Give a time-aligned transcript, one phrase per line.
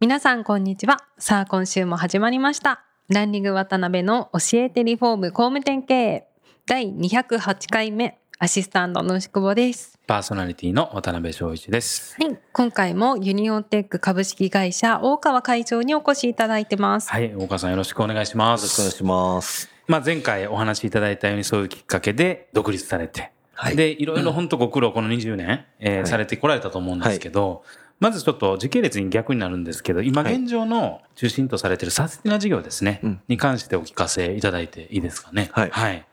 [0.00, 0.98] 皆さんこんにちは。
[1.18, 2.84] さあ今週も始まりました。
[3.08, 6.28] ランニング渡辺の教えてリフォーム工務店経営。
[6.66, 8.16] 第208回目。
[8.38, 9.98] アシスタントの牛久保です。
[10.06, 12.14] パーソナリティの渡辺翔一です。
[12.22, 12.38] はい。
[12.52, 17.10] 今回もユニオンテック株式会社大川会長にお越しいただいてます。
[17.10, 18.96] はい、大川さんよろしくお願いしまよろしくお願いす。
[18.98, 19.68] します。
[19.88, 23.76] まあ前回お話しいただいたようにそういうきっかけで独立されて、はい。
[23.76, 26.06] で、いろいろ本当ご苦労この20年、えーはい。
[26.06, 27.64] されてこられたと思うんですけど、
[28.00, 35.50] まずちょっと時系列に逆になるんですけど、今はい現状の中心とされているサスティな事業ですね、うんに関してお聞かせいただいていいですかね？
[35.52, 36.06] はいはい。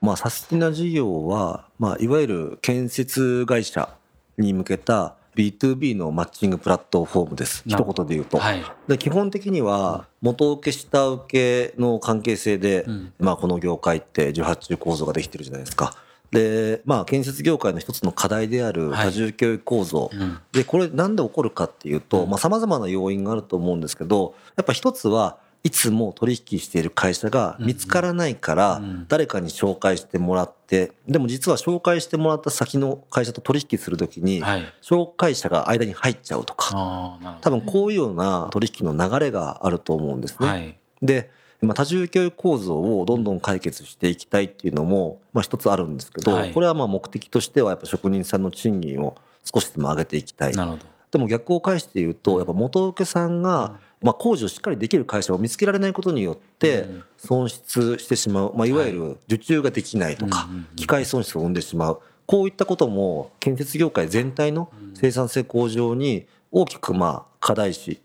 [0.00, 3.88] まあ、サスティな事業は、まあ、いわゆる建設会社
[4.36, 7.62] に向けた B2B のマッチングプラットフォームです。
[7.66, 8.38] 一言で言うと。
[8.38, 8.62] はい。
[8.88, 15.94] で基本的には、元請け下請けの関係性で、うんまあ、この業界って受発注構造ができてるじゃないですか。
[16.32, 20.10] で、まあ、建設業界の一つの課題であるはい多重教育構造。
[20.12, 34.64] うんで、これなんで起こるかっていうと、うんまあ、様々な要因があると思うんですけど、やっぱ一つはいつも取引している会社が見つからないからうん、誰かに紹介してもらって、でも実は紹介してもらった先の会社と取引するときに、はい。
[34.82, 40.46] 紹介者が間に入っちゃうとか、多分こういうような取引の流れがあると思うんですど。
[40.46, 40.50] ね。
[40.50, 40.78] はい。
[41.02, 41.30] で、
[41.62, 46.52] まあ、多重教育構造をどんどん解決していきたいっていうのも、まあ、一つあるんですけど、はい。
[46.52, 50.52] これはまあ目的としてはやっぱ職人さんの賃金を少しでも上げていきたい。
[50.54, 50.82] なるほど。
[51.12, 57.04] でも逆を返して言うと、やっぱ元請けさんが、まあ、工事をしっかりできる会社を見つけられないことによってうん。
[57.16, 62.00] 損失してしまう、まあ、いわゆる受注ができないとか機械損失を生んでしまう。
[62.26, 68.00] こういったことも建設業界全体の生産性向上に大きくまあ課題視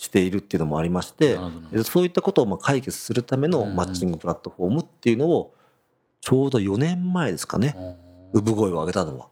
[0.00, 1.38] しているっていうのもありまして
[1.84, 5.54] そういったことをまあ解決するためのマッチングプラットフォームっていうのを
[6.22, 7.76] ちょうど4年前ですかね、
[8.32, 9.28] 産声を上げたのは。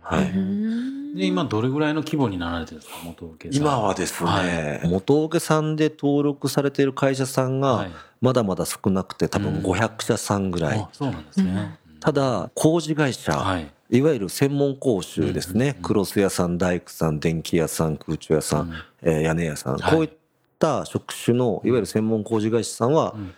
[0.00, 0.26] はうい。
[0.26, 3.62] んで、今どれぐらいの規模になられてるんですか、元請けさん。
[3.62, 4.88] 今はですね、はい。
[4.88, 7.90] 元請けさんで登録されている会社さんがはい。
[8.20, 9.62] まだまだ少なくて多分うん。
[9.62, 11.78] 500社さんぐらい、あそうなんですね。
[12.00, 13.72] ただ工事会社、はい。
[13.90, 18.74] い、わゆる専門工種ですね、クロス屋さん大工さん電気屋さん空調屋さん、うん。
[19.02, 19.92] えー屋根屋さん、はい。
[19.92, 20.10] こういっ
[20.58, 23.34] た職種のいわゆる専門工事会社さんはうん。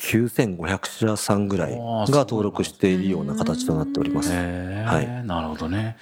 [0.00, 1.80] 9500社さんぐらいが
[2.20, 4.30] 登録しているような形となっております。
[4.32, 5.96] へはえ、なるほどね。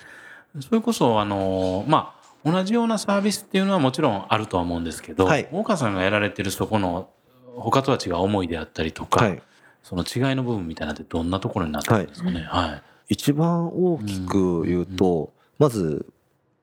[0.60, 2.14] それこそ、あの、ま
[2.44, 5.48] あ、同じようなサービスっていうのはもちろんあるとは思うんですけど、はい。
[5.50, 7.08] 大川さんがやられてるそこの、
[7.56, 9.42] 他とは違う思いであったりとか、はい。
[9.82, 12.42] その違いの部分みたいなのってどんなところになってるんですかね？
[12.42, 12.82] はい。
[13.08, 16.06] 一番大きく言うと、まず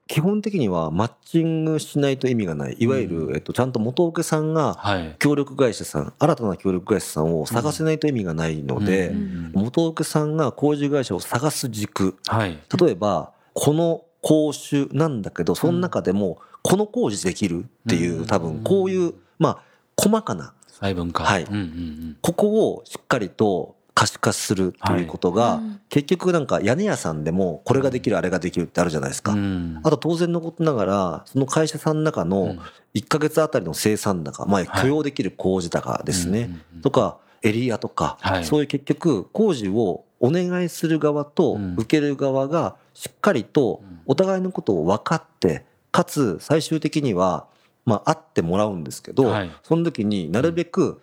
[0.07, 2.75] 基本的にはマッチングしないと意味がない。
[2.77, 3.35] いわゆる、うん。
[3.35, 5.15] えっと、ちゃんと元請けさんがはい。
[5.19, 9.13] 協力会社さん新たな協力会社さんを探せないと意味がないので、
[9.53, 12.17] 元請けさんが工事会社を探す軸。
[12.27, 12.59] はい。
[12.79, 19.63] 例えばこの工種なんだけどその中でもこの工事できるっていう、うん多分こういうまあ
[19.97, 21.23] 細かな細分化。
[21.23, 21.47] はい。
[22.21, 25.79] ここをしっかりと可視化するということが、はいうん。
[25.89, 29.33] 結局なんか屋根屋さんでもこれができるあれができるってあるじゃないですか。
[29.33, 29.79] うん。
[29.83, 32.59] あと当然のことながらその会社さんの中うのん。
[32.95, 36.49] 1ヶ月あたりの生産高、まあ許容できる工事高ですね、
[36.83, 38.45] とかエリアとか、はい。
[38.45, 41.73] そういう結局工事をお願いする側とうん。
[41.75, 43.99] 受ける側がしっかりとうん。
[44.05, 47.47] お互いのことを分かってかつ最終的には
[47.85, 49.51] まあ会ってもらうんですけど、はい。
[49.63, 51.01] その時になるべく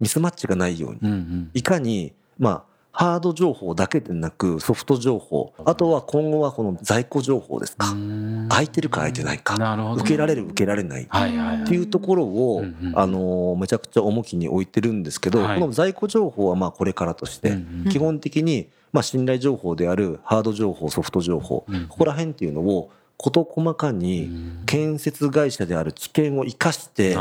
[0.00, 0.98] ミスマッチがないように。
[1.02, 1.50] うんうん。
[1.54, 8.46] いかに、まあ、ハード情報だけでなくソフト情報あとは今後はこの在庫情報ですか、うん。
[8.48, 9.58] 空いてるか空いてないか。
[9.58, 10.02] なるほど。
[10.02, 11.02] 受けられる受けられない。
[11.02, 11.64] っはいはいはい。
[11.64, 12.98] ていうところを、うんうん。
[12.98, 15.60] あのめちゃくちゃ重きに置いてるんですけど、はい。
[15.60, 17.90] この在庫情報はまあこれからとして、うんうん。
[17.90, 21.88] 基本的にまあ信頼情報であるハード情報ソフト情報、うん。
[21.88, 24.62] ここら辺っていうのを事細かうにん。
[24.66, 27.16] 建設会社である知見を生かして。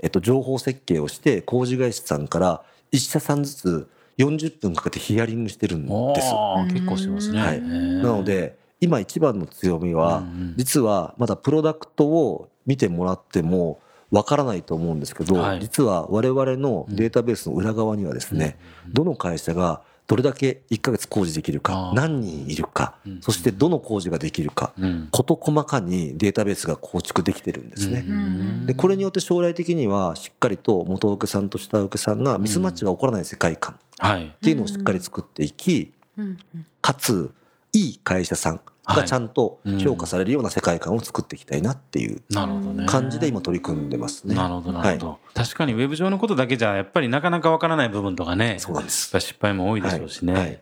[0.00, 6.34] えっと、情報設計をして工事会社さんから一社さんずつ40分かけてヒアリングしてるんです。
[6.72, 7.40] 結構してますね。
[7.40, 7.62] はい。
[7.62, 10.24] なの、で今一番の強みは、
[10.56, 13.80] 実はまだプロダクトを見てもらっても
[14.10, 15.60] わからないと思うんですけど、はい。
[15.60, 18.58] 実は我々のデータベースの裏側にはですね、
[18.92, 23.20] どの会社がどれだけ1ヶ月工事できるか何人いるかうん。
[23.20, 25.08] そしてどの工事ができるかうん。
[25.12, 28.04] 事細かにデータベースが構築できてるんですね。
[28.08, 28.66] うん。
[28.66, 34.34] でこれによって将来的にはしっかりと元請けさんと下請けさんがミスマッチが起こらない世界観っはい。
[34.42, 36.38] ていうのをしっかり作っていきうん。
[36.80, 37.30] かつ
[37.74, 42.86] いい会社さんがちゃんと評価されるような世界観を作っていきたいなっていうなるほどね。
[42.86, 44.34] 感じで今取り組んでますね。
[44.34, 49.08] なるほどなるほど、確かにウェブ上のことだけじゃやっぱりなかなかわからない部分とかねそうなんです。
[49.20, 50.42] 失敗も多いでしょうしね、はい。
[50.42, 50.60] はい。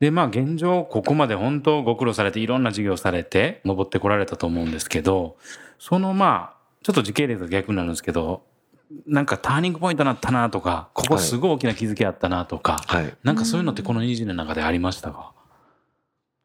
[0.00, 5.36] でまあ現状ここまで本当ご苦労されていろんな事業されて登ってこられたと思うんですけど
[5.78, 8.42] そのまあちょっと時系列が逆になるんですけど
[9.06, 15.32] なんかターニングポイントになったなとかここすごい大きな気づきあったなとか、はい、なんかそういうのってこの20年の中でありましたか、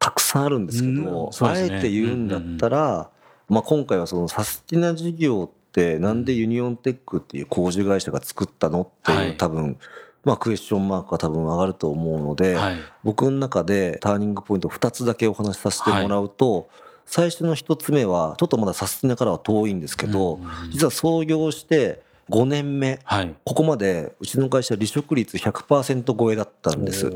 [0.06, 1.50] たくさんあるんですけうどうですね。
[1.50, 3.10] あえて言うんだったら、
[3.48, 9.36] まあ、今回はそのサスティナ事業ってなんでユニオンテックっていう工事会社が作ったのっていう、はい。
[9.36, 9.76] 多分
[10.22, 12.76] まあクエスチョンマークが多分上がると思うので、はい。
[13.02, 16.68] 僕の中でターニングポイント2つだけお話しさせてもらうと、
[17.04, 20.38] 最初の1つ目はちょっとまだサスティナからは遠いんですけど、う
[20.68, 20.70] ん。
[20.70, 22.98] 実は創業して5年目。
[23.04, 23.34] はい。
[23.44, 27.10] ここまでうちの会社離職率100%超えだったんです。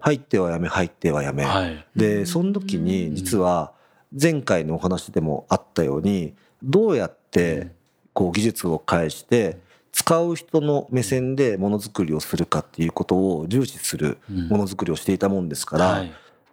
[0.00, 1.86] 入ってはやめ入ってはやめ、はい。
[1.96, 3.72] でその時に実は
[4.20, 7.70] 前回のお話でもあったようにどうやって
[8.12, 9.58] こう技術を介して
[9.90, 14.18] 使う人の目線でものづくりをするかっていうことを重視する
[14.48, 16.12] ものづくりをしていたもんですから、はい。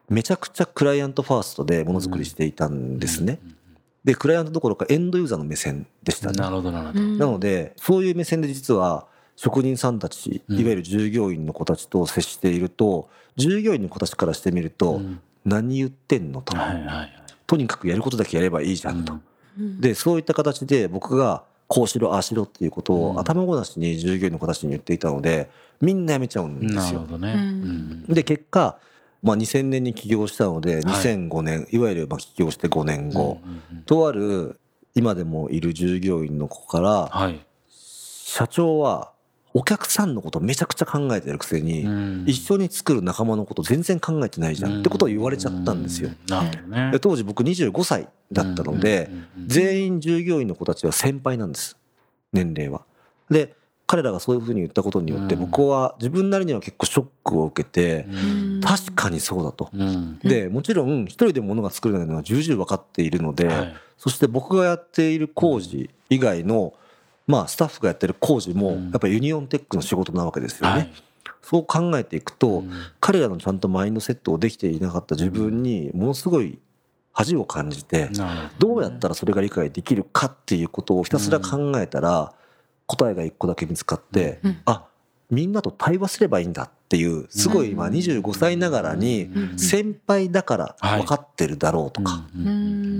[0.09, 3.39] めちゃくちゃクライアントファーストでものづくりしていたんですね。
[4.03, 6.37] でクライアントどころかエンドユーザーの目線でしたね。
[6.37, 10.59] なるほどなるほど、なのでそういう目線で実は職人さんたちうん。
[10.59, 15.19] いわゆる従業員の子たちと接していると従業員の子たちからしてみるとうん。
[15.45, 16.55] 何言ってんのと。
[16.57, 17.13] はいはいはい。
[17.47, 19.17] とにかくやることだけやればいいじゃんと。
[19.57, 19.79] うん。
[19.79, 23.15] でそういった形で僕がこうしろああしろっていうことうん。
[23.15, 25.49] を頭ごなしに従業員の子たちに言っていたので
[25.79, 26.81] みんな辞めちゃうんですよ。
[26.81, 27.05] なるほ。
[27.07, 27.39] どね、うん。
[27.39, 27.43] う
[28.11, 28.13] ん。
[28.13, 28.77] で結果
[29.21, 30.83] まあ2000年に起業したのではい。
[30.83, 33.39] 2005年いわゆるまあ起業して5年後。
[33.43, 33.83] うんうんうん。
[33.83, 34.59] とある
[34.95, 37.39] 今でもいる従業員の子からはい、
[37.69, 39.11] 社長は
[39.53, 42.23] お客さんのことめちゃくちゃ考えてるくせに、うん。
[42.27, 46.09] 一緒に作る仲間のこと全然考えてないじゃんってことを言われちゃったんですよ。
[46.09, 46.71] うん。
[46.71, 46.91] ね。
[46.91, 49.09] で当時僕25歳だったので、
[49.47, 51.77] 全員従業員の子たちは先輩なんです。
[52.31, 52.83] 年齢は。
[53.29, 53.55] で
[53.89, 55.41] 彼らがそういうふうに言ったことによってうん。
[55.49, 58.61] 僕は自分なりには結構ショックを受けてうん。
[58.61, 59.71] 確かにそうだと。
[59.73, 60.19] うん。
[60.19, 63.75] でもちろん一人で物が作れないのは重々分かっているので、はい。
[63.97, 66.75] そして僕がやっている工事以外の、
[67.25, 68.91] まあ、スタッフがやってる工事もうん。
[68.91, 70.73] やっぱりユニオンテックの仕事なわけですよね。
[70.73, 70.93] はい。
[71.41, 72.71] そう考えていくと、うん。
[72.99, 76.59] 彼らのちゃんとマインドセットをできていなかった自分にものすごい
[77.11, 78.11] 恥を感じて、
[78.59, 82.33] どうやったらそれが理解できるかっていうことをひたすら考えたら、
[82.89, 84.85] 答えが一個だけ見つかって、うんあ
[85.31, 92.25] みんなと対話すればいいんだっていうすごい今うん25歳ながらにうん先輩だから分かってるだろうとか、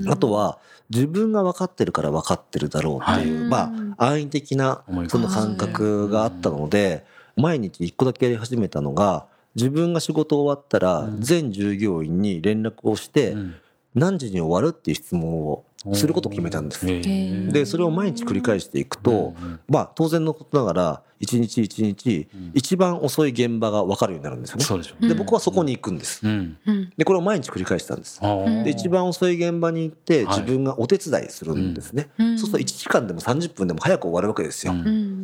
[0.07, 0.59] あとは
[0.91, 7.03] 自分が分かってるから分かってるだろうっていう、はいまあ安易的なその感覚があったので
[7.35, 9.25] 毎日一個だけやり始めたのが
[9.55, 11.21] 自分が仕事終わったらうん。
[11.21, 13.55] 全従業員に連絡をしてうん。
[13.95, 16.85] 何時に終わるっていう質問をすることを決めたんです。
[16.85, 22.51] でそれを毎日繰り返していくとうんまあ当然のことながら一日一日うん。
[22.53, 24.63] 一番遅い現場が分かるようになるんですよね。
[24.63, 26.25] そうで僕はそこに行くんです。
[26.25, 26.57] うん。
[26.65, 26.89] うん。
[26.97, 28.19] でこれを毎日繰り返したんです。
[28.63, 30.39] で一番遅い現場に行ってはい。
[30.41, 32.37] 自分がお手伝いするんですね、うん。
[32.37, 34.73] そうすると1時間でも30分でも早く終わるわけですよ、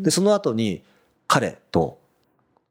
[0.01, 0.83] でその後に
[1.27, 1.99] 彼と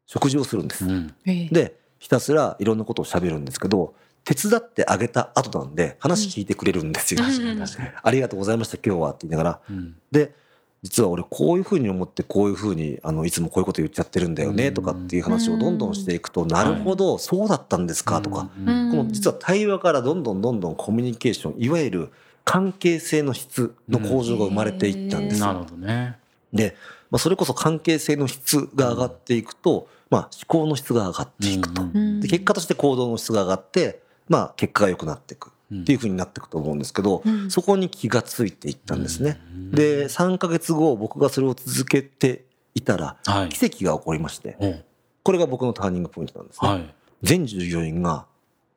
[0.07, 1.15] 食事をするんです、うん。
[1.27, 1.49] ええ。
[1.51, 7.65] でひたすらいろんなことを喋るんですけど手伝ってあげた後なんで話聞いてくれるんですよ、うん。
[8.03, 9.61] ありがとうございました今日はって言いながら。
[9.69, 9.97] うん。
[10.11, 10.35] で
[10.83, 18.91] 実は俺こういうふうに思ってこういうふうにあのいつもこういうこと言っちゃってるんだよねとかっていう話をどんどんしていくと、なるほどそうだったんですかとか、うん。
[18.91, 22.13] この実は対話からどんどんどんどんコミュニケーションいわゆる
[22.45, 25.47] 関係性の質の向上が生まれていったんですよ。
[25.47, 26.19] なるほどね。
[26.53, 26.77] で、
[27.11, 31.83] まあ、それこそ関係性の質が上がっていくと、まあ、思考の質が上がっていくと。
[32.21, 35.53] で結果として行動の質が上がって、まあ、結果が良くなっていく
[35.83, 37.51] っていうふうになっていくと思うんですけど、うん。
[37.51, 39.41] そこに気がついていったんですね。
[39.53, 39.71] うん。
[39.71, 43.49] で3ヶ月後僕がそれを続けていたらはい。
[43.49, 44.85] 奇跡が起こりましておう。
[45.23, 46.69] これが僕のターニングポイントなんですね。
[46.69, 46.95] はい。
[47.23, 48.27] 全従業員が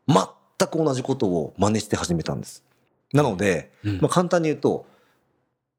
[0.07, 2.63] 全く同じことを真似して始めたんです。
[3.13, 3.99] なので、うん。
[4.01, 4.85] まあ、簡単に言うと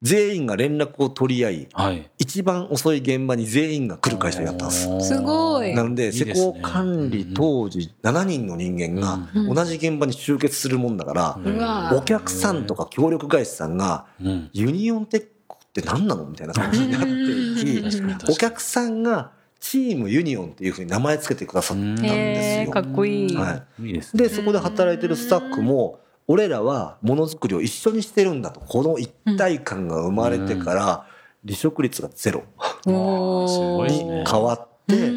[0.00, 2.08] 全員が連絡を取り合いはい。
[2.18, 5.00] 一番遅い現場に全員が来る会社になったんです。
[5.00, 5.74] すごい。
[5.74, 14.50] なので施工管理当時7人の人間がうん同じ現場に集結するもんだからお客さんとか協力会社さんがうん。
[14.52, 22.70] ユニオンテックって何なのみたいな感じになっていきお客さんがチームユニオンっていうふうに名前つけてくださったんですよ。
[22.70, 23.86] かっこいい、はい。
[23.88, 24.22] いいですね。
[24.22, 28.60] でそこで働いてるスタッフも俺らはものづくりを一緒にしてるんだと。
[28.60, 31.06] この一体感が生まれてから
[31.44, 32.44] 離職率がゼロ
[32.84, 34.24] にね。
[34.30, 35.10] 変わって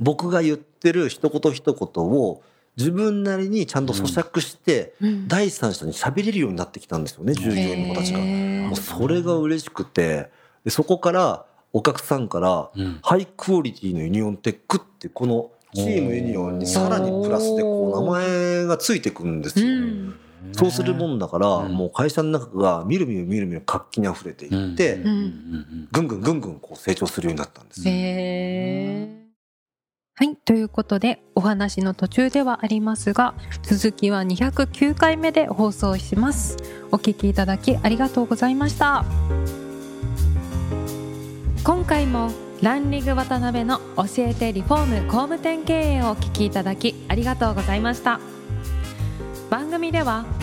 [0.00, 2.42] 僕が言ってる一言一言を
[2.76, 5.28] 自分なりにちゃんと咀嚼してうん。
[5.28, 8.18] 第三者に喋れるようになってきたんですよね従業員の子たちが。
[8.18, 10.28] もうそれが嬉しくて
[10.64, 12.98] でそこからお客さんからうん。
[13.02, 19.66] ハイクオリティのユニオンテックってこのチームユニオンにさらにプラスでこう名前がついてくるんですよ。
[19.66, 19.85] うん
[20.56, 27.82] そうするもんだから、うんもう会社の中がみるみるみるみる活気に溢れていって、ぐんぐんぐんぐんこう成長するようになったんです。
[27.86, 29.26] へー
[30.18, 30.34] はい。
[30.34, 36.56] ということで、お話の途中ではありますが、続きは209回目で放送します。
[36.90, 39.04] お聞きいただきありがとうございました。
[41.64, 42.30] 今回も
[42.62, 48.18] ランリグ渡辺の教えてリフォーム工務店経営をお聞きいただきありがとうございました。
[49.50, 50.24] 番組では